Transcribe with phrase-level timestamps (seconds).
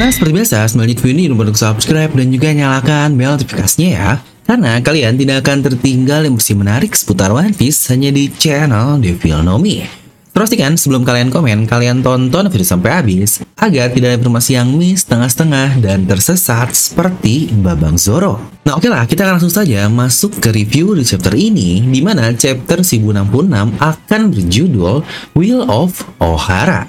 [0.00, 4.10] Nah, seperti biasa, selanjutnya video ini lupa untuk subscribe dan juga nyalakan bel notifikasinya ya.
[4.48, 10.01] Karena kalian tidak akan tertinggal yang bersih menarik seputar One Piece hanya di channel Devilnomi.
[10.32, 15.04] Pastikan sebelum kalian komen, kalian tonton video sampai habis agar tidak ada informasi yang miss
[15.04, 18.40] setengah-setengah dan tersesat seperti Babang Zoro.
[18.64, 22.32] Nah oke lah, kita akan langsung saja masuk ke review di chapter ini di mana
[22.32, 25.04] chapter 1066 akan berjudul
[25.36, 26.88] Wheel of Ohara.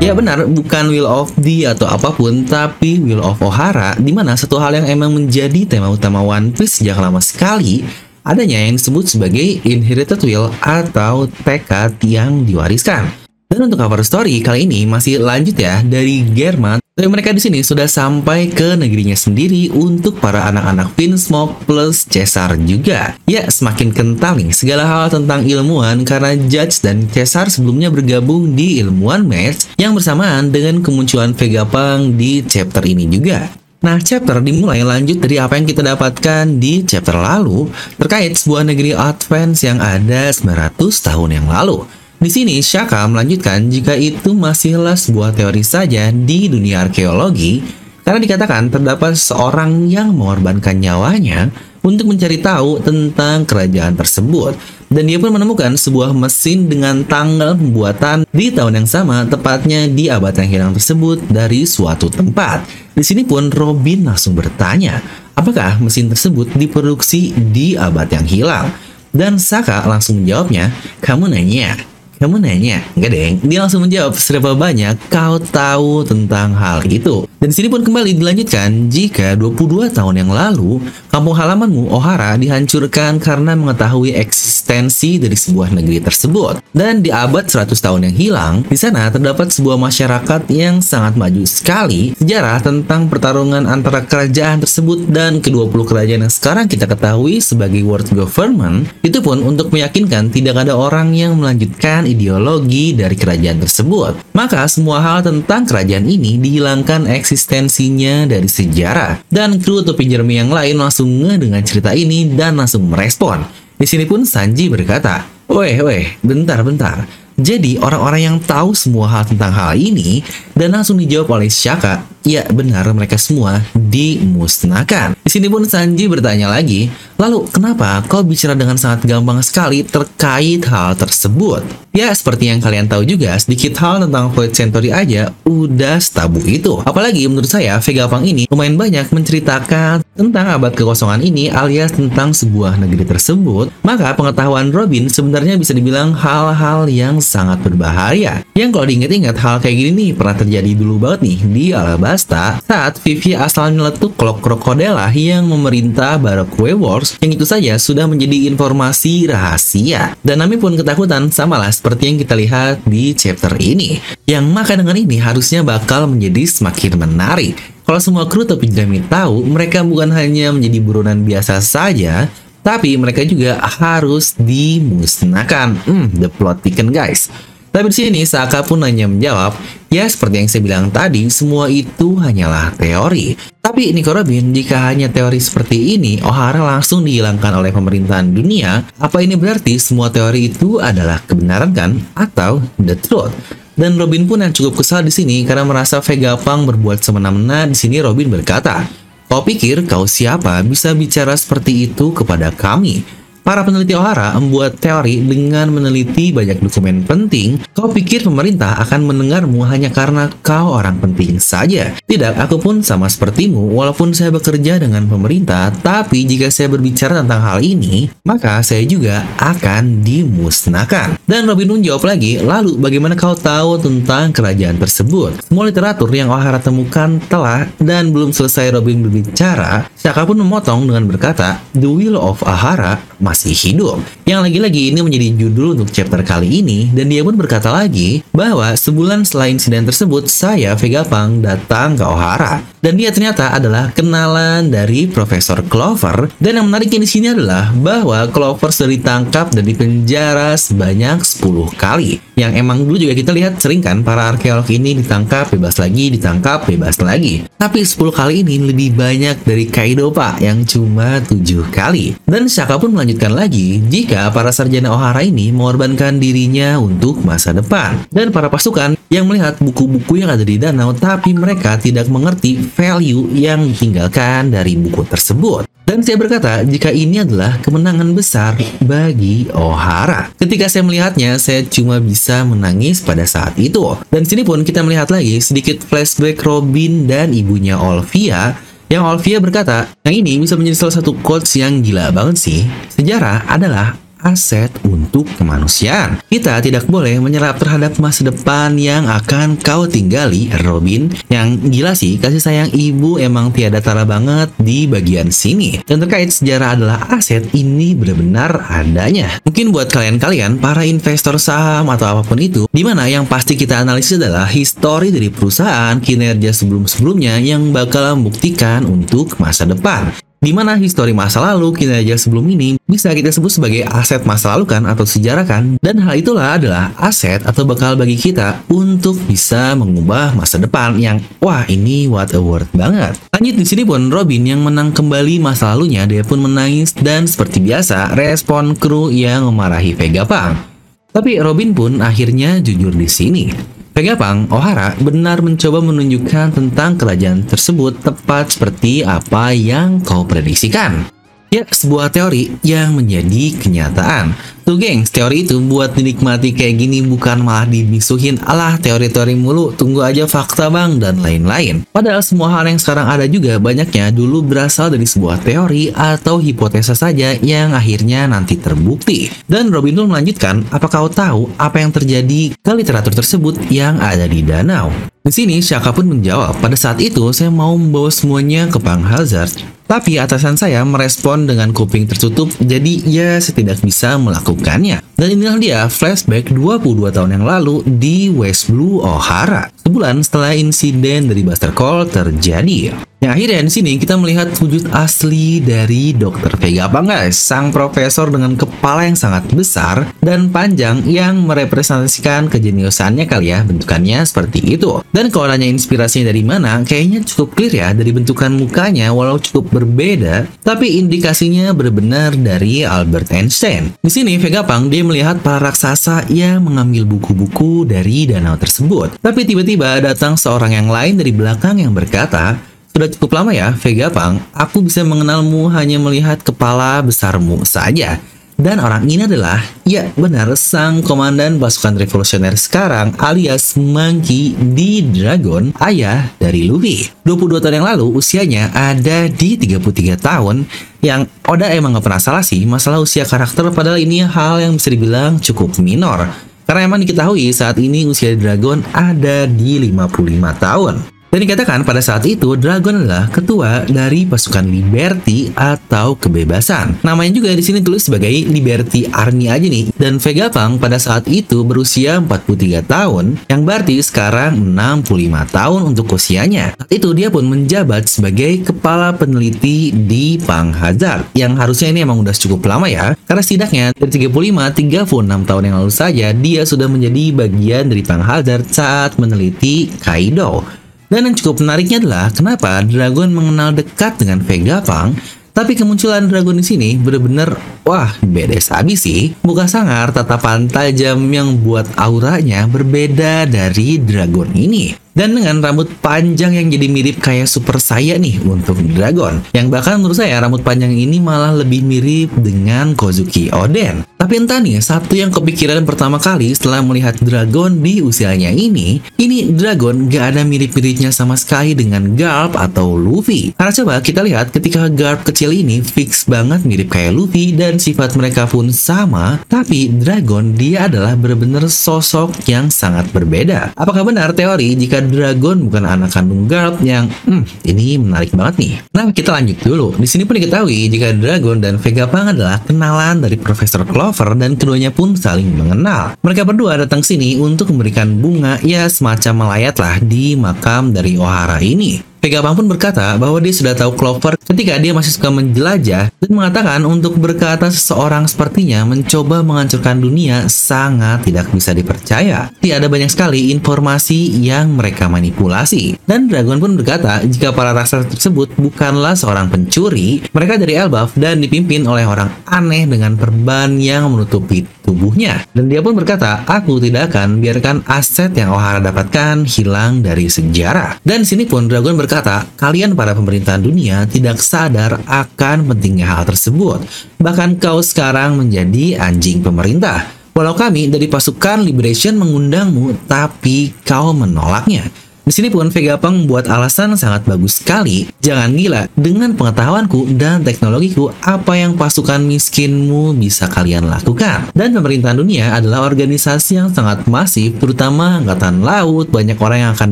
[0.00, 4.32] Ya benar, bukan Will of the atau apa pun, tapi Will of Ohara, di mana
[4.32, 7.84] satu hal yang emang menjadi tema utama One Piece sejak lama sekali,
[8.26, 13.28] adanya yang disebut sebagai Inherited Will atau tekad yang diwariskan.
[13.48, 16.84] Dan untuk cover story kali ini masih lanjut ya dari German.
[16.92, 22.60] Tapi mereka di sini sudah sampai ke negerinya sendiri untuk para anak-anak Smoke plus Caesar
[22.60, 23.16] juga.
[23.24, 28.84] Ya, semakin kental nih segala hal tentang ilmuwan karena Judge dan Caesar sebelumnya bergabung di
[28.84, 33.48] ilmuwan match yang bersamaan dengan kemunculan Vegapunk di chapter ini juga.
[33.78, 38.90] Nah, chapter dimulai lanjut dari apa yang kita dapatkan di chapter lalu terkait sebuah negeri
[38.90, 41.86] advance yang ada 900 tahun yang lalu.
[42.18, 47.62] Di sini, Shaka melanjutkan jika itu masihlah sebuah teori saja di dunia arkeologi,
[48.02, 51.54] karena dikatakan terdapat seorang yang mengorbankan nyawanya
[51.86, 54.58] untuk mencari tahu tentang kerajaan tersebut.
[54.88, 60.08] Dan dia pun menemukan sebuah mesin dengan tanggal pembuatan di tahun yang sama, tepatnya di
[60.08, 62.64] abad yang hilang tersebut dari suatu tempat.
[62.96, 65.04] Di sini pun Robin langsung bertanya,
[65.36, 68.66] apakah mesin tersebut diproduksi di abad yang hilang?
[69.12, 70.72] Dan Saka langsung menjawabnya,
[71.04, 71.76] kamu nanya,
[72.18, 72.82] kamu nanya?
[72.98, 73.34] Enggak deng.
[73.46, 77.30] Dia langsung menjawab, seberapa banyak kau tahu tentang hal itu?
[77.38, 80.82] Dan sini pun kembali dilanjutkan, jika 22 tahun yang lalu,
[81.18, 86.62] kampung halamanmu Ohara dihancurkan karena mengetahui eksistensi dari sebuah negeri tersebut.
[86.70, 91.42] Dan di abad 100 tahun yang hilang, di sana terdapat sebuah masyarakat yang sangat maju
[91.42, 97.82] sekali, sejarah tentang pertarungan antara kerajaan tersebut dan ke-20 kerajaan yang sekarang kita ketahui sebagai
[97.82, 104.22] world government, itu pun untuk meyakinkan tidak ada orang yang melanjutkan ideologi dari kerajaan tersebut.
[104.38, 109.26] Maka semua hal tentang kerajaan ini dihilangkan eksistensinya dari sejarah.
[109.26, 113.40] Dan kru topi jerami yang lain langsung nge dengan cerita ini dan langsung merespon.
[113.78, 117.08] Di sini pun Sanji berkata, Weh, weh, bentar, bentar.
[117.38, 120.20] Jadi orang-orang yang tahu semua hal tentang hal ini
[120.58, 125.14] dan langsung dijawab oleh Shaka, ya benar mereka semua dimusnahkan.
[125.22, 130.66] Di sini pun Sanji bertanya lagi, lalu kenapa kau bicara dengan sangat gampang sekali terkait
[130.66, 131.62] hal tersebut?
[131.94, 136.82] Ya seperti yang kalian tahu juga, sedikit hal tentang Void Century aja udah tabu itu.
[136.82, 142.82] Apalagi menurut saya Vegapunk ini lumayan banyak menceritakan tentang abad kekosongan ini alias tentang sebuah
[142.82, 143.70] negeri tersebut.
[143.86, 148.42] Maka pengetahuan Robin sebenarnya bisa dibilang hal-hal yang sangat berbahaya.
[148.58, 152.98] Yang kalau diingat-ingat hal kayak gini nih pernah terjadi dulu banget nih di Alabasta saat
[153.04, 159.28] Vivi asal nyeletuk Klok Krokodela yang memerintah Baroque Wars yang itu saja sudah menjadi informasi
[159.28, 160.18] rahasia.
[160.24, 164.00] Dan Nami pun ketakutan samalah seperti yang kita lihat di chapter ini.
[164.24, 167.78] Yang maka dengan ini harusnya bakal menjadi semakin menarik.
[167.88, 172.28] Kalau semua kru topi jerami tahu, mereka bukan hanya menjadi buronan biasa saja,
[172.68, 175.88] tapi mereka juga harus dimusnahkan.
[175.88, 177.32] Hmm, the plot thicken guys.
[177.72, 179.56] Tapi di sini Saka pun hanya menjawab,
[179.88, 183.40] ya seperti yang saya bilang tadi, semua itu hanyalah teori.
[183.64, 189.20] Tapi Nico Robin, jika hanya teori seperti ini, O'Hara langsung dihilangkan oleh pemerintahan dunia, apa
[189.24, 191.96] ini berarti semua teori itu adalah kebenaran kan?
[192.16, 193.32] Atau the truth?
[193.78, 197.64] Dan Robin pun yang cukup kesal di sini karena merasa Vegapunk berbuat semena-mena.
[197.68, 198.82] Di sini Robin berkata,
[199.28, 203.04] Kau pikir kau siapa bisa bicara seperti itu kepada kami?
[203.48, 207.56] Para peneliti O'Hara membuat teori dengan meneliti banyak dokumen penting.
[207.72, 211.96] Kau pikir pemerintah akan mendengarmu hanya karena kau orang penting saja?
[211.96, 213.72] Tidak, aku pun sama sepertimu.
[213.72, 219.24] Walaupun saya bekerja dengan pemerintah, tapi jika saya berbicara tentang hal ini, maka saya juga
[219.40, 221.16] akan dimusnahkan.
[221.24, 225.40] Dan Robin menjawab lagi, lalu bagaimana kau tahu tentang kerajaan tersebut?
[225.48, 231.04] Semua literatur yang O'Hara temukan telah dan belum selesai Robin berbicara, Shaka pun memotong dengan
[231.04, 234.02] berkata, The Will of O'Hara masih hidup.
[234.26, 238.74] Yang lagi-lagi ini menjadi judul untuk chapter kali ini dan dia pun berkata lagi bahwa
[238.74, 245.10] sebulan setelah insiden tersebut saya Vegapunk datang ke Ohara dan dia ternyata adalah kenalan dari
[245.10, 251.18] Profesor Clover dan yang menariknya di sini adalah bahwa Clover sudah ditangkap dan dipenjara sebanyak
[251.26, 252.22] 10 kali.
[252.38, 256.70] Yang emang dulu juga kita lihat sering kan para arkeolog ini ditangkap, bebas lagi, ditangkap,
[256.70, 257.42] bebas lagi.
[257.58, 261.34] Tapi 10 kali ini lebih banyak dari Kaido pak yang cuma 7
[261.74, 262.14] kali.
[262.30, 268.04] Dan Shaka pun melanjutkan lagi jika para sarjana Ohara ini mengorbankan dirinya untuk masa depan.
[268.08, 273.28] Dan para pasukan yang melihat buku-buku yang ada di danau tapi mereka tidak mengerti value
[273.32, 275.68] yang ditinggalkan dari buku tersebut.
[275.88, 280.28] Dan saya berkata, jika ini adalah kemenangan besar bagi Ohara.
[280.36, 283.96] Ketika saya melihatnya, saya cuma bisa menangis pada saat itu.
[284.12, 289.84] Dan sini pun kita melihat lagi sedikit flashback Robin dan ibunya Olvia yang Olvia berkata,
[290.00, 292.60] yang ini bisa menjadi salah satu quotes yang gila banget sih.
[292.88, 296.20] Sejarah adalah aset untuk kemanusiaan.
[296.26, 301.10] Kita tidak boleh menyerap terhadap masa depan yang akan kau tinggali, Robin.
[301.30, 305.80] Yang gila sih, kasih sayang ibu emang tiada tara banget di bagian sini.
[305.86, 309.40] Dan terkait sejarah adalah aset, ini benar-benar adanya.
[309.46, 313.82] Mungkin buat kalian-kalian, para investor saham atau apa pun itu, di mana yang pasti kita
[313.82, 320.78] analisis adalah histori dari perusahaan, kinerja sebelum-sebelumnya yang bakal membuktikan untuk masa depan di mana
[320.78, 325.02] histori masa lalu kinerja sebelum ini bisa kita sebut sebagai aset masa lalu kan atau
[325.02, 325.76] sejarah kan?
[325.82, 331.18] Dan hal itulah adalah aset atau bekal bagi kita untuk bisa mengubah masa depan yang
[331.42, 333.18] wah ini what a word banget.
[333.34, 337.58] Lanjut di sini pun Robin yang menang kembali masa lalunya dia pun menangis dan seperti
[337.58, 340.78] biasa respon kru yang memarahi Vegapunk
[341.18, 343.50] tapi Robin pun akhirnya jujur di sini
[343.98, 351.10] Vegapunk, Ohara benar mencoba menunjukkan tentang kerajaan tersebut tepat seperti apa yang kau prediksikan.
[351.50, 354.38] Ya, sebuah teori yang menjadi kenyataan.
[354.68, 360.04] Tuh gengs, teori itu buat dinikmati kayak gini bukan malah dimisuhin alah teori-teori mulu, tunggu
[360.04, 361.88] aja fakta bang, dan lain-lain.
[361.88, 366.92] Padahal semua hal yang sekarang ada juga banyaknya dulu berasal dari sebuah teori atau hipotesa
[366.92, 369.32] saja yang akhirnya nanti terbukti.
[369.48, 374.28] Dan Robin Hood melanjutkan, apa kau tahu apa yang terjadi ke literatur tersebut yang ada
[374.28, 374.92] di danau?
[375.24, 379.78] Di sini, Shaka pun menjawab, pada saat itu saya mau membawa semuanya ke Bang Hazard
[379.88, 384.20] tapi atasan saya merespon dengan kuping tertutup, jadi ya saya bisa
[384.58, 384.98] melakukannya.
[385.14, 391.30] Dan inilah dia flashback 22 tahun yang lalu di West Blue O'Hara, sebulan setelah insiden
[391.30, 392.94] dari Buster Call terjadi.
[393.18, 396.54] Yang akhirnya di sini kita melihat wujud asli dari Dr.
[396.54, 403.50] Vega guys, sang profesor dengan kepala yang sangat besar dan panjang yang merepresentasikan kejeniusannya kali
[403.50, 405.02] ya, bentukannya seperti itu.
[405.10, 409.66] Dan kalau nanya inspirasinya dari mana, kayaknya cukup clear ya dari bentukan mukanya walau cukup
[409.82, 413.98] berbeda, tapi indikasinya benar-benar dari Albert Einstein.
[413.98, 419.18] Di sini Vega Pang dia melihat para raksasa yang mengambil buku-buku dari danau tersebut.
[419.18, 424.10] Tapi tiba-tiba datang seorang yang lain dari belakang yang berkata, sudah cukup lama ya, Vega
[424.10, 428.18] Pang, aku bisa mengenalmu hanya melihat kepala besarmu saja.
[428.58, 435.06] Dan orang ini adalah, ya benar, sang komandan pasukan revolusioner sekarang alias Monkey D.
[435.14, 437.06] Dragon, ayah dari Luffy.
[437.22, 440.66] 22 tahun yang lalu, usianya ada di 33 tahun,
[440.98, 444.90] yang Oda emang gak pernah salah sih, masalah usia karakter padahal ini hal yang bisa
[444.90, 446.26] dibilang cukup minor.
[446.66, 450.18] Karena emang diketahui saat ini usia Dragon ada di 55
[450.58, 451.17] tahun.
[451.28, 457.04] Dan dikatakan pada saat itu Dragon adalah ketua dari pasukan Liberty atau kebebasan.
[457.04, 459.92] Namanya juga di sini tulis sebagai Liberty Army aja nih.
[459.92, 466.72] Dan Vegapunk pada saat itu berusia 43 tahun, yang berarti sekarang 65 tahun untuk usianya.
[466.80, 472.24] Saat itu dia pun menjabat sebagai kepala peneliti di Pang Hazard, yang harusnya ini emang
[472.24, 473.12] udah cukup lama ya.
[473.28, 478.24] Karena setidaknya dari 35 36 tahun yang lalu saja dia sudah menjadi bagian dari Pang
[478.24, 480.64] Hazard saat meneliti Kaido.
[481.08, 485.16] Dan yang cukup menariknya adalah kenapa Dragon mengenal dekat dengan Vegapunk
[485.58, 487.50] tapi kemunculan Dragon di sini bener-bener
[487.82, 489.34] wah bedes abis sih.
[489.42, 494.94] Muka sangar, tatapan tajam yang buat auranya berbeda dari Dragon ini.
[495.18, 499.42] Dan dengan rambut panjang yang jadi mirip kayak super saya nih untuk Dragon.
[499.50, 504.06] Yang bahkan menurut saya rambut panjang ini malah lebih mirip dengan Kozuki Oden.
[504.28, 510.04] Tapi nih, satu yang kepikiran pertama kali setelah melihat Dragon di usianya ini, ini Dragon
[510.04, 513.56] gak ada mirip-miripnya sama sekali dengan Garp atau Luffy.
[513.56, 518.20] Karena coba kita lihat ketika Garp kecil ini fix banget mirip kayak Luffy dan sifat
[518.20, 523.72] mereka pun sama, tapi Dragon dia adalah benar-benar sosok yang sangat berbeda.
[523.80, 528.72] Apakah benar teori jika Dragon bukan anak kandung Garp yang, hmm, ini menarik banget nih.
[528.92, 529.96] Nah, kita lanjut dulu.
[529.96, 534.90] Di sini pun diketahui jika Dragon dan Vegapunk adalah kenalan dari Profesor Clover dan keduanya
[534.90, 536.18] pun saling mengenal.
[536.22, 541.62] Mereka berdua datang sini untuk memberikan bunga ya semacam melayat lah di makam dari Ohara
[541.62, 542.17] ini.
[542.18, 546.82] Vegapunk pun berkata bahwa dia sudah tahu Clover ketika dia masih suka menjelajah dan mengatakan
[546.82, 552.50] untuk berkata seseorang sepertinya mencoba menghancurkan dunia sangat tidak bisa dipercaya.
[552.58, 555.94] Tidak ada banyak sekali informasi yang mereka manipulasi.
[556.10, 561.38] Dan Dragon pun berkata jika para raksasa tersebut bukanlah seorang pencuri, mereka dari Elbaf dan
[561.38, 565.46] dipimpin oleh orang aneh dengan perban yang menutupi tubuhnya.
[565.54, 570.98] Dan dia pun berkata, aku tidak akan biarkan aset yang Ohara dapatkan hilang dari sejarah.
[571.06, 576.24] Dan sini pun Dragon berkata berkata, kalian para pemerintahan dunia tidak sadar akan pentingnya hal
[576.24, 576.80] tersebut.
[577.20, 580.08] Bahkan kau sekarang menjadi anjing pemerintah.
[580.32, 584.88] Walau kami dari pasukan Liberation mengundangmu, tapi kau menolaknya.
[585.28, 588.08] Di sini pun Vegapunk membuat alasan sangat bagus sekali.
[588.24, 594.48] Jangan gila, dengan pengetahuanku dan teknologiku, apa yang pasukan miskinmu bisa kalian lakukan?
[594.56, 599.90] Dan pemerintahan dunia adalah organisasi yang sangat masif, terutama angkatan laut, banyak orang yang akan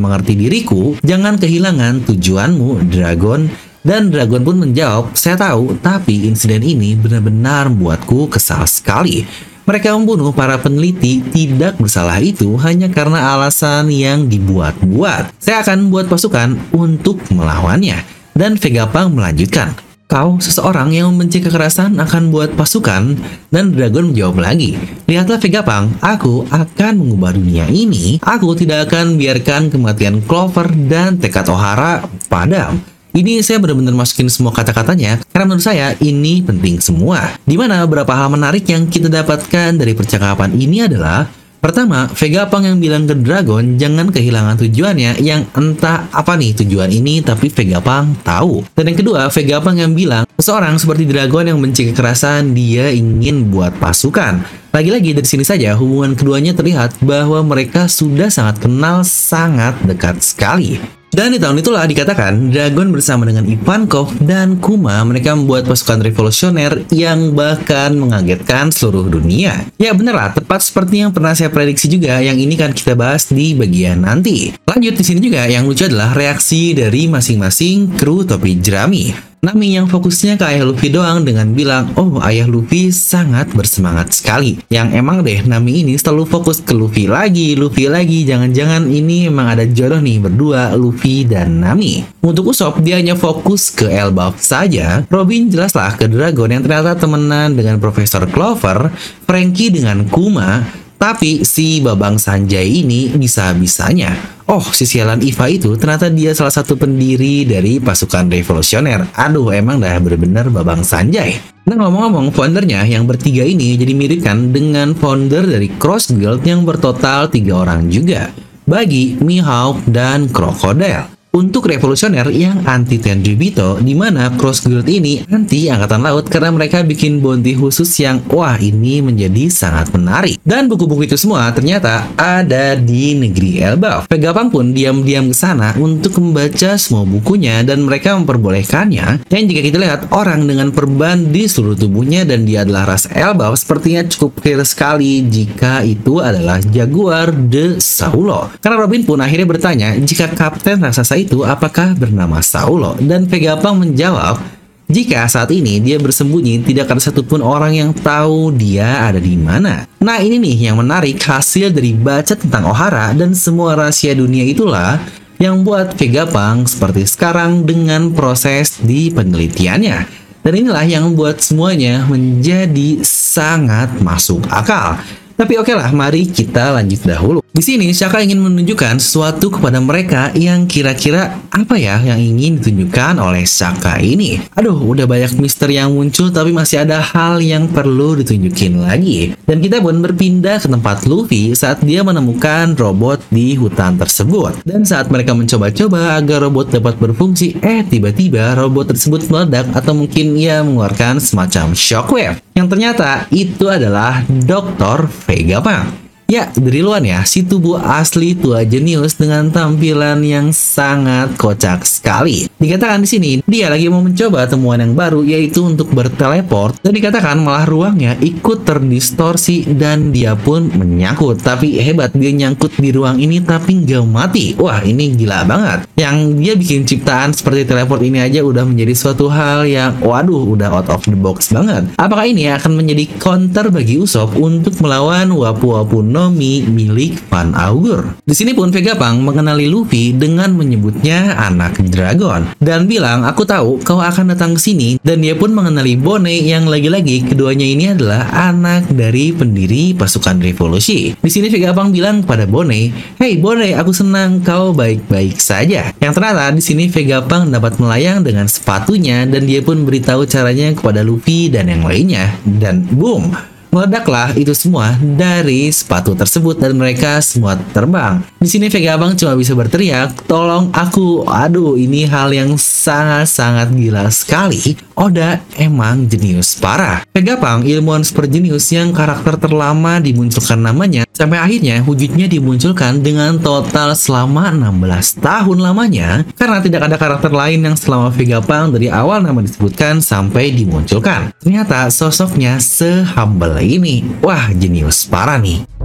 [0.01, 0.97] mengerti diriku.
[1.05, 3.45] Jangan kehilangan tujuanmu, Dragon.
[3.85, 9.29] Dan Dragon pun menjawab, saya tahu, tapi insiden ini benar-benar membuatku kesal sekali.
[9.67, 15.35] Mereka membunuh para peneliti tidak bersalah itu hanya karena alasan yang dibuat-buat.
[15.43, 17.99] Saya akan membuat pasukan untuk melawannya.
[18.31, 19.75] Dan Vegapunk melanjutkan,
[20.07, 23.19] Kau, seseorang yang membenci kekerasan akan buat pasukan,
[23.51, 24.79] dan Dragon menjawab lagi,
[25.11, 31.51] Lihatlah Vegapunk, aku akan mengubah dunia ini, aku tidak akan biarkan kematian Clover dan tekad
[31.51, 32.79] Ohara padam.
[33.17, 37.41] Ini saya benar-benar masukin semua kata-katanya karena menurut saya ini penting semua.
[37.49, 41.25] Di mana beberapa hal menarik yang kita dapatkan dari percakapan ini adalah
[41.57, 47.25] Pertama, Vegapunk yang bilang ke Dragon jangan kehilangan tujuannya yang entah apa nih tujuan ini
[47.25, 48.69] tapi Vegapunk tahu.
[48.77, 53.73] Dan yang kedua, Vegapunk yang bilang seseorang seperti Dragon yang benci kekerasan dia ingin buat
[53.81, 54.45] pasukan.
[54.77, 60.96] Lagi-lagi dari sini saja hubungan keduanya terlihat bahwa mereka sudah sangat kenal sangat dekat sekali.
[61.17, 66.85] Dan di tahun itulah dikatakan Dragon bersama dengan Ivankov dan Kuma mereka membuat pasukan revolusioner
[66.93, 69.65] yang bahkan mengagetkan seluruh dunia.
[69.81, 73.33] Ya bener lah, tepat seperti yang pernah saya prediksi juga yang ini kan kita bahas
[73.33, 74.53] di bagian nanti.
[74.69, 79.36] Lanjut di sini juga yang lucu adalah reaksi dari masing-masing kru topi jerami.
[79.47, 84.59] Nami yang fokusnya ke ayah Luffy doang dengan bilang, oh ayah Luffy sangat bersemangat sekali.
[84.67, 88.27] Yang emang deh Nami ini selalu fokus ke Luffy lagi, Luffy lagi.
[88.27, 92.03] Jangan-jangan ini emang ada jodoh nih berdua Luffy dan Nami.
[92.27, 95.07] Untuk Usopp dia hanya fokus ke Elbaf saja.
[95.07, 98.91] Robin jelaslah ke Dragon yang ternyata temenan dengan Profesor Clover,
[99.31, 106.07] Frankie dengan Kuma, tapi si Babang Sanjay ini bisa-bisanya Oh, si sialan Iva itu ternyata
[106.07, 109.11] dia salah satu pendiri dari pasukan revolusioner.
[109.19, 111.43] Aduh, emang dah bener-bener babang Sanjay.
[111.67, 116.63] Nah ngomong-ngomong, foundernya yang bertiga ini jadi mirip kan dengan founder dari Cross Guild yang
[116.63, 118.31] bertotal tiga orang juga.
[118.71, 125.69] Bagi, Mihawk, dan Crocodile untuk revolusioner yang anti Tenryubito di mana Cross Guild ini anti
[125.69, 130.41] angkatan laut karena mereka bikin bounty khusus yang wah ini menjadi sangat menarik.
[130.41, 134.09] Dan buku-buku itu semua ternyata ada di negeri Elbaf.
[134.09, 139.29] Vegapunk pun diam-diam ke sana untuk membaca semua bukunya dan mereka memperbolehkannya.
[139.29, 143.61] Yang jika kita lihat orang dengan perban di seluruh tubuhnya dan dia adalah ras Elbaf
[143.61, 148.49] sepertinya cukup clear sekali jika itu adalah Jaguar de Saulo.
[148.65, 152.95] Karena Robin pun akhirnya bertanya jika kapten raksasa itu apakah bernama Saulo?
[153.03, 154.39] Dan Vegapunk menjawab,
[154.87, 159.83] jika saat ini dia bersembunyi, tidak ada satupun orang yang tahu dia ada di mana.
[159.99, 165.03] Nah ini nih yang menarik hasil dari baca tentang Ohara dan semua rahasia dunia itulah
[165.43, 170.27] yang buat Vegapunk seperti sekarang dengan proses di penelitiannya.
[170.47, 175.03] Dan inilah yang membuat semuanya menjadi sangat masuk akal.
[175.37, 177.45] Tapi oke lah, mari kita lanjut dahulu.
[177.53, 183.21] Di sini Shaka ingin menunjukkan sesuatu kepada mereka yang kira-kira apa ya yang ingin ditunjukkan
[183.21, 184.41] oleh Shaka ini.
[184.57, 189.37] Aduh, udah banyak misteri yang muncul tapi masih ada hal yang perlu ditunjukin lagi.
[189.45, 194.65] Dan kita pun berpindah ke tempat Luffy saat dia menemukan robot di hutan tersebut.
[194.65, 200.33] Dan saat mereka mencoba-coba agar robot dapat berfungsi, eh tiba-tiba robot tersebut meledak atau mungkin
[200.37, 202.46] ia mengeluarkan semacam shockwave.
[202.57, 205.05] Yang ternyata itu adalah Dr.
[205.29, 206.06] Vega Pang.
[206.27, 212.51] Ya, dari luar ya, si tubuh asli tua jenius dengan tampilan yang sangat kocak sekali.
[212.59, 217.39] Dikatakan di sini, dia lagi mau mencoba temuan yang baru yaitu untuk berteleport dan dikatakan
[217.39, 221.47] malah ruangnya ikut terdistorsi dan dia pun menyangkut.
[221.47, 224.59] Tapi hebat dia nyangkut di ruang ini tapi nggak mati.
[224.59, 225.87] Wah, ini gila banget.
[225.95, 230.75] Yang dia bikin ciptaan seperti teleport ini aja udah menjadi suatu hal yang waduh, udah
[230.75, 231.87] out of the box banget.
[232.03, 238.17] Apakah ini akan menjadi counter bagi Usop untuk melawan wapu-wapu Nomi milik Van Augur.
[238.25, 244.01] Di sini pun Vegapunk mengenali Luffy dengan menyebutnya anak dragon dan bilang aku tahu kau
[244.01, 248.89] akan datang ke sini dan dia pun mengenali Bone yang lagi-lagi keduanya ini adalah anak
[248.89, 251.13] dari pendiri pasukan revolusi.
[251.21, 256.49] Di sini Vegapunk bilang kepada Bone, "Hey Bone, aku senang kau baik-baik saja." Yang ternyata
[256.57, 261.69] di sini Vegapunk dapat melayang dengan sepatunya dan dia pun beritahu caranya kepada Luffy dan
[261.69, 263.37] yang lainnya dan boom
[263.77, 268.25] Meledaklah itu semua dari sepatu tersebut dan mereka semua terbang.
[268.41, 274.09] Di sini Vega Abang cuma bisa berteriak, "Tolong aku!" Aduh, ini hal yang sangat-sangat gila
[274.09, 274.81] sekali.
[274.97, 277.05] Oda emang jenius parah.
[277.13, 283.37] Vega Pang ilmuwan super jenius yang karakter terlama dimunculkan namanya sampai akhirnya wujudnya dimunculkan dengan
[283.41, 288.89] total selama 16 tahun lamanya karena tidak ada karakter lain yang selama Vega Pang dari
[288.89, 291.29] awal nama disebutkan sampai dimunculkan.
[291.45, 294.23] Ternyata sosoknya sehumble ini.
[294.23, 295.76] Wah, jenius parah nih.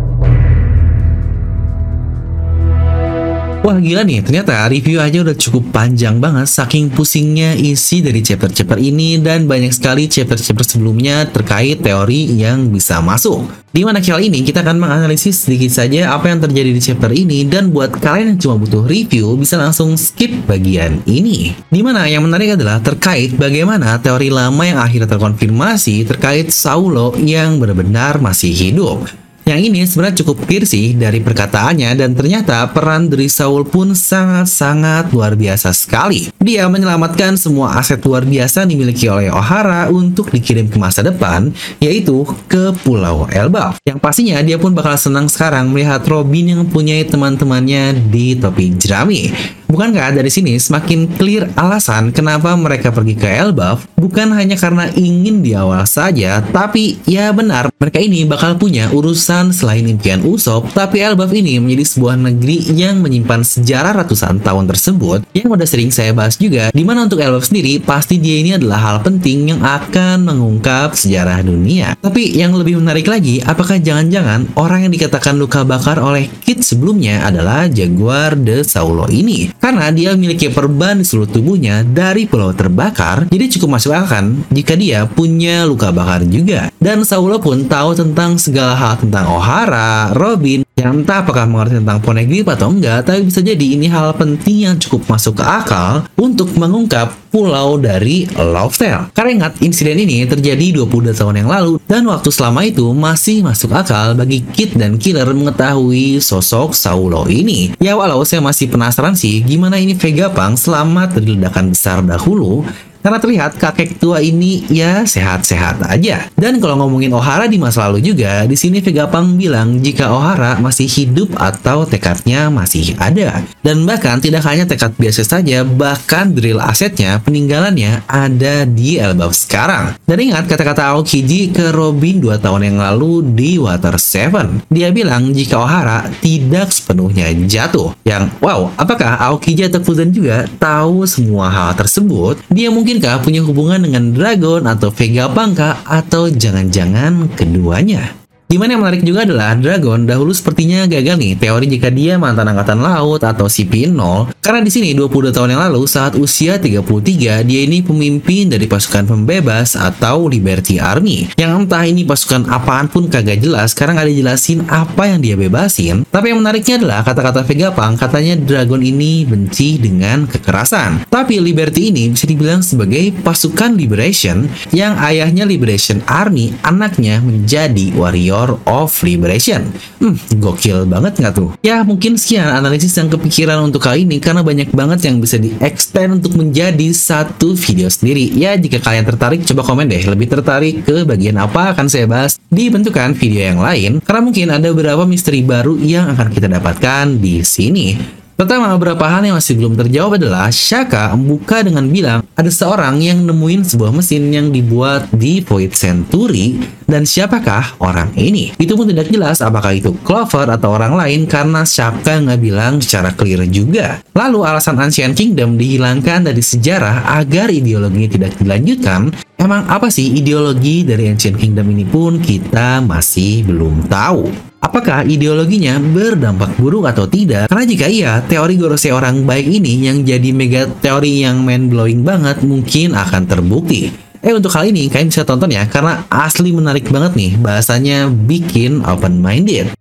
[3.62, 8.82] Wah gila nih, ternyata review aja udah cukup panjang banget saking pusingnya isi dari chapter-chapter
[8.82, 13.46] ini dan banyak sekali chapter-chapter sebelumnya terkait teori yang bisa masuk.
[13.70, 17.46] Di mana kali ini kita akan menganalisis sedikit saja apa yang terjadi di chapter ini
[17.46, 21.53] dan buat kalian yang cuma butuh review bisa langsung skip bagian ini.
[21.70, 27.62] Di mana yang menarik adalah terkait bagaimana teori lama yang akhirnya terkonfirmasi terkait Saulo yang
[27.62, 29.21] benar-benar masih hidup.
[29.41, 35.10] Yang ini sebenarnya cukup clear sih dari perkataannya dan ternyata peran dari Saul pun sangat-sangat
[35.10, 36.29] luar biasa sekali.
[36.38, 41.50] Dia menyelamatkan semua aset luar biasa dimiliki oleh O'Hara untuk dikirim ke masa depan,
[41.81, 43.81] yaitu ke Pulau Elbaf.
[43.81, 49.33] Yang pastinya dia pun bakal senang sekarang melihat Robin yang mempunyai teman-temannya di topi jerami.
[49.72, 55.40] Bukankah dari sini semakin clear alasan kenapa mereka pergi ke Elbaf bukan hanya karena ingin
[55.40, 61.00] di awal saja, tapi ya benar mereka ini bakal punya urusan selain impian Usop, tapi
[61.00, 66.12] Elbaf ini menjadi sebuah negeri yang menyimpan sejarah ratusan tahun tersebut yang udah sering saya
[66.12, 70.28] bahas juga, di mana untuk Elbaf sendiri pasti dia ini adalah hal penting yang akan
[70.28, 71.96] mengungkap sejarah dunia.
[71.96, 77.24] Tapi yang lebih menarik lagi, apakah jangan-jangan orang yang dikatakan luka bakar oleh Kid sebelumnya
[77.24, 79.61] adalah Jaguar de Saulo ini?
[79.62, 84.74] Karena dia memiliki perban di seluruh tubuhnya dari pulau terbakar, jadi cukup masuk akal jika
[84.74, 86.74] dia punya luka bakar juga.
[86.82, 92.02] Dan Saulo pun tahu tentang segala hal tentang O'Hara, Robin, yang entah apakah mengerti tentang
[92.02, 96.50] Poneglyph atau enggak, tapi bisa jadi ini hal penting yang cukup masuk ke akal untuk
[96.58, 99.10] mengungkap pulau dari Love Tale.
[99.15, 103.72] Karena ingat, insiden ini terjadi 22 tahun yang lalu, dan waktu selama itu masih masuk
[103.72, 107.72] akal bagi Kid dan Killer mengetahui sosok Saulo ini.
[107.80, 112.67] Ya walau saya masih penasaran sih, gimana ini Vegapunk selamat dari ledakan besar dahulu,
[113.02, 116.30] karena terlihat kakek tua ini ya sehat-sehat aja.
[116.38, 120.86] Dan kalau ngomongin Ohara di masa lalu juga, di sini Vegapunk bilang jika Ohara masih
[120.90, 123.42] hidup atau tekadnya masih ada.
[123.62, 129.98] Dan bahkan tidak hanya tekad biasa saja, bahkan drill asetnya, peninggalannya ada di Elbaf sekarang.
[130.06, 134.70] Dan ingat kata-kata Aokiji ke Robin 2 tahun yang lalu di Water 7.
[134.70, 137.94] Dia bilang jika Ohara tidak sepenuhnya jatuh.
[138.06, 142.42] Yang wow, apakah Aokiji atau Fuzen juga tahu semua hal tersebut?
[142.52, 148.20] Dia mungkin mungkinkah punya hubungan dengan Dragon atau Vega Pangka atau jangan-jangan keduanya?
[148.52, 151.40] Di mana yang menarik juga adalah Dragon dahulu sepertinya gagal nih.
[151.40, 155.88] Teori jika dia mantan angkatan laut atau CP0 karena di sini 22 tahun yang lalu
[155.88, 161.32] saat usia 33 dia ini pemimpin dari pasukan pembebas atau Liberty Army.
[161.40, 166.04] Yang entah ini pasukan apaan pun kagak jelas sekarang ada jelasin apa yang dia bebasin.
[166.12, 171.08] Tapi yang menariknya adalah kata-kata Vegapunk katanya Dragon ini benci dengan kekerasan.
[171.08, 178.40] Tapi Liberty ini bisa dibilang sebagai pasukan Liberation yang ayahnya Liberation Army anaknya menjadi warrior
[178.65, 179.69] Of Liberation.
[180.01, 181.54] Hmm, gokil banget nggak tuh?
[181.62, 186.23] Ya, mungkin sekian analisis yang kepikiran untuk kali ini karena banyak banget yang bisa di-extend
[186.23, 188.34] untuk menjadi satu video sendiri.
[188.34, 190.01] Ya, jika kalian tertarik, coba komen deh.
[190.01, 194.01] Lebih tertarik ke bagian apa akan saya bahas di bentukan video yang lain.
[194.01, 198.21] Karena mungkin ada beberapa misteri baru yang akan kita dapatkan di sini.
[198.41, 203.21] Pertama, beberapa hal yang masih belum terjawab adalah Shaka membuka dengan bilang ada seorang yang
[203.21, 206.58] nemuin sebuah mesin yang dibuat di Void Century
[206.91, 208.51] dan siapakah orang ini?
[208.60, 213.15] Itu pun tidak jelas apakah itu Clover atau orang lain karena Shaka nggak bilang secara
[213.15, 214.04] clear juga.
[214.12, 220.86] Lalu alasan Ancient Kingdom dihilangkan dari sejarah agar ideologinya tidak dilanjutkan Emang apa sih ideologi
[220.86, 224.30] dari Ancient Kingdom ini pun kita masih belum tahu.
[224.62, 227.49] Apakah ideologinya berdampak buruk atau tidak?
[227.49, 232.06] Karena jika iya, teori Gorosei orang baik ini yang jadi mega teori yang mind blowing
[232.06, 234.11] banget mungkin akan terbukti.
[234.21, 238.86] Eh untuk hal ini kalian bisa tonton ya karena asli menarik banget nih bahasanya bikin
[238.86, 239.73] open minded.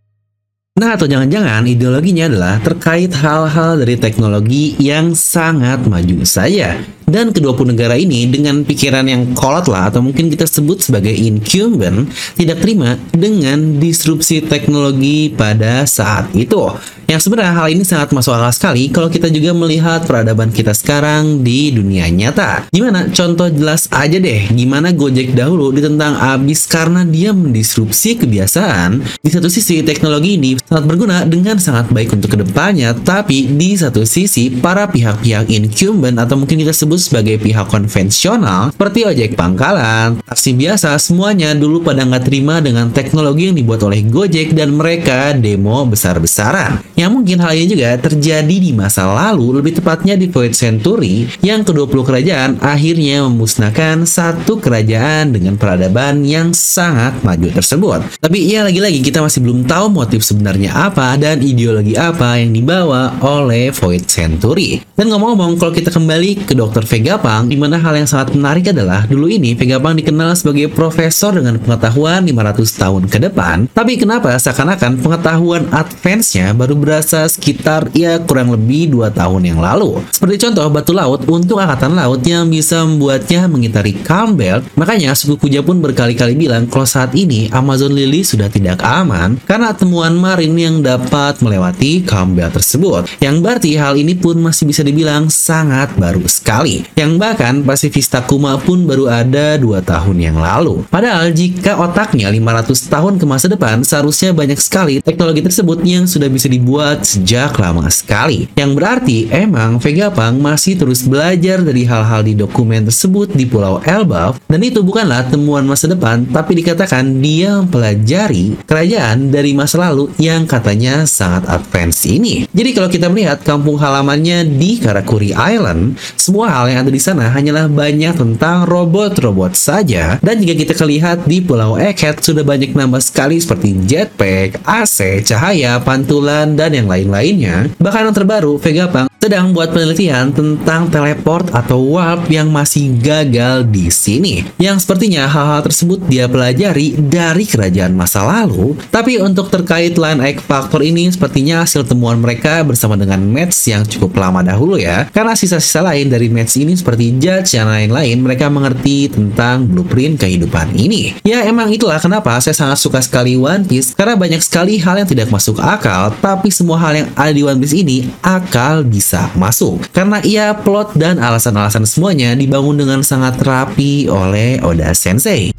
[0.81, 6.81] Nah, atau jangan-jangan ideologinya adalah terkait hal-hal dari teknologi yang sangat maju saja.
[7.11, 11.11] Dan kedua puluh negara ini dengan pikiran yang kolot lah atau mungkin kita sebut sebagai
[11.11, 12.07] incumbent
[12.38, 16.70] tidak terima dengan disrupsi teknologi pada saat itu.
[17.11, 21.42] Yang sebenarnya hal ini sangat masuk akal sekali kalau kita juga melihat peradaban kita sekarang
[21.42, 22.70] di dunia nyata.
[22.70, 23.11] Gimana?
[23.11, 29.03] Contoh jelas aja deh, gimana Gojek dahulu ditentang abis karena dia mendisrupsi kebiasaan.
[29.18, 33.75] Di satu sisi teknologi ini sangat berguna dengan sangat baik untuk ke depannya, tapi di
[33.75, 40.21] satu sisi para pihak-pihak incumbent atau mungkin kita sebut sebagai pihak konvensional seperti ojek pangkalan,
[40.25, 45.33] taksi biasa, semuanya dulu pada nggak terima dengan teknologi yang dibuat oleh Gojek dan mereka
[45.33, 46.85] demo besar-besaran.
[46.95, 51.65] Yang mungkin hal ini juga terjadi di masa lalu, lebih tepatnya di Void Century, yang
[51.65, 58.01] ke-20 kerajaan akhirnya memusnahkan satu kerajaan dengan peradaban yang sangat maju tersebut.
[58.21, 63.17] Tapi ya lagi-lagi kita masih belum tahu motif sebenarnya apa dan ideologi apa yang dibawa
[63.25, 64.83] oleh Void Century.
[65.01, 66.85] Dan ngomong-ngomong, kalau kita kembali ke Dr.
[66.90, 71.55] Vegapunk, di mana hal yang sangat menarik adalah dulu ini Vegapunk dikenal sebagai profesor dengan
[71.62, 73.70] pengetahuan 500 tahun ke depan.
[73.70, 80.03] Tapi kenapa seakan-akan pengetahuan advance-nya baru berasa sekitar ya kurang lebih 2 tahun yang lalu.
[80.11, 84.66] Seperti contoh batu laut untuk angkatan laut yang bisa membuatnya mengitari Campbell.
[84.74, 89.70] Makanya suku Kuja pun berkali-kali bilang kalau saat ini Amazon Lily sudah tidak aman karena
[89.70, 93.07] temuan marin yang dapat melewati Campbell tersebut.
[93.22, 96.80] Yang berarti hal ini pun masih bisa dibilang sangat baru sekali.
[96.97, 100.87] Yang bahkan pasifista Kuma pun baru ada 2 tahun yang lalu.
[100.88, 106.31] Padahal jika otaknya 500 tahun ke masa depan seharusnya banyak sekali teknologi tersebut yang sudah
[106.31, 108.47] bisa dibuat dibuat sejak lama sekali.
[108.55, 114.38] Yang berarti emang Vegapunk masih terus belajar dari hal-hal di dokumen tersebut di Pulau Elbaf
[114.47, 120.47] dan itu bukanlah temuan masa depan tapi dikatakan dia mempelajari kerajaan dari masa lalu yang
[120.47, 122.47] katanya sangat advance ini.
[122.55, 127.29] Jadi kalau kita melihat kampung halamannya di Karakuri Island, semua hal yang ada di sana
[127.35, 133.03] hanyalah banyak tentang robot-robot saja dan jika kita lihat di Pulau Egghead sudah banyak nambah
[133.03, 137.71] sekali seperti jetpack, AC, cahaya, pantulan, dan yang lain-lainnya.
[137.79, 143.93] Bahkan yang terbaru, Vegapunk sedang buat penelitian tentang teleport atau warp yang masih gagal di
[143.93, 144.49] sini.
[144.57, 148.81] Yang sepertinya hal-hal tersebut dia pelajari dari kerajaan masa lalu.
[148.89, 153.85] Tapi untuk terkait line X Factor ini sepertinya hasil temuan mereka bersama dengan match yang
[153.85, 155.05] cukup lama dahulu ya.
[155.13, 160.77] Karena sisa-sisa lain dari match ini seperti Judge dan lain-lain mereka mengerti tentang blueprint kehidupan
[160.77, 161.16] ini.
[161.25, 165.09] Ya emang itulah kenapa saya sangat suka sekali One Piece karena banyak sekali hal yang
[165.09, 169.88] tidak masuk akal tapi semua hal yang ada di One Piece ini akal bisa masuk.
[169.90, 175.57] Karena ia plot dan alasan-alasan semuanya dibangun dengan sangat rapi oleh Oda Sensei.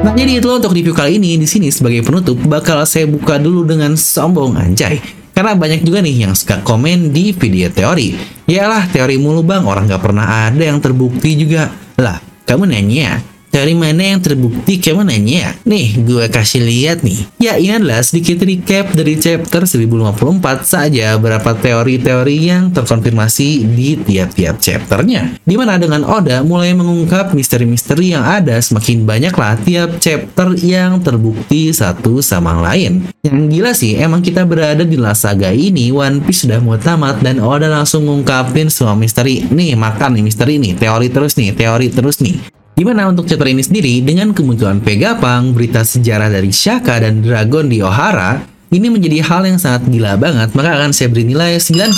[0.00, 1.36] Nah, jadi itu untuk review kali ini.
[1.36, 5.19] Di sini sebagai penutup bakal saya buka dulu dengan sombong anjay.
[5.40, 8.12] Karena banyak juga nih yang suka komen di video teori.
[8.44, 11.72] Yalah, teori mulu bang, orang gak pernah ada yang terbukti juga.
[11.96, 15.58] Lah, kamu nanya, dari mana yang terbukti kamu nanya?
[15.66, 17.26] Nih, gue kasih lihat nih.
[17.42, 24.62] Ya, ini adalah sedikit recap dari chapter 1054 saja berapa teori-teori yang terkonfirmasi di tiap-tiap
[24.62, 25.34] chapternya.
[25.42, 31.74] Di mana dengan Oda mulai mengungkap misteri-misteri yang ada semakin banyaklah tiap chapter yang terbukti
[31.74, 33.10] satu sama lain.
[33.26, 37.18] Yang gila sih, emang kita berada di La Saga ini, One Piece sudah mau tamat
[37.18, 39.42] dan Oda langsung ngungkapin semua misteri.
[39.50, 42.59] Nih, makan nih misteri nih, teori terus nih, teori terus nih.
[42.80, 47.68] Di mana untuk chapter ini sendiri, dengan kemunculan Vegapunk, berita sejarah dari Shaka dan Dragon
[47.68, 48.40] di Ohara,
[48.72, 51.92] ini menjadi hal yang sangat gila banget, maka akan saya beri nilai 9,2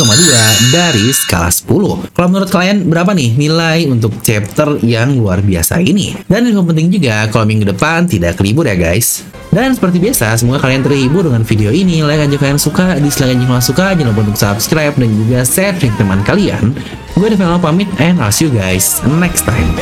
[0.75, 2.11] dari skala 10.
[2.11, 6.19] Kalau menurut kalian, berapa nih nilai untuk chapter yang luar biasa ini?
[6.27, 9.23] Dan yang penting juga, kalau minggu depan tidak kelibur ya guys.
[9.55, 12.03] Dan seperti biasa, semoga kalian terhibur dengan video ini.
[12.03, 15.79] Like aja kalian suka, dislike aja kalau suka, jangan lupa untuk subscribe dan juga share
[15.79, 16.75] ke teman kalian.
[17.15, 19.79] Gue Develo pamit and I'll see you guys next time.